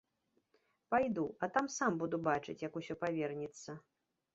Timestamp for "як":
2.67-2.73